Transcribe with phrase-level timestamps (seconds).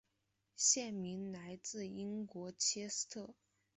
[0.55, 3.35] 县名来自英国切斯特。